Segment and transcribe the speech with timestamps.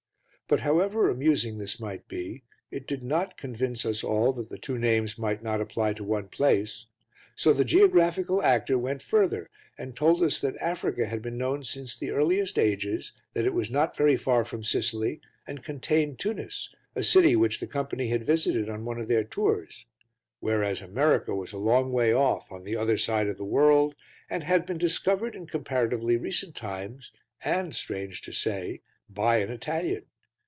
[0.47, 4.77] But however amusing this might be, it did not convince us all that the two
[4.77, 6.87] names might not apply to one place;
[7.37, 11.95] so the geographical actor went further and told us that Africa had been known since
[11.95, 17.01] the earliest ages, that it was not very far from Sicily and contained Tunis, a
[17.01, 19.85] city which the company had visited on one of their tours,
[20.41, 23.95] whereas America was a long way off, on the other side of the world,
[24.29, 27.09] and had been discovered in comparatively recent times,
[27.41, 30.03] and, strange to say, by an Italian.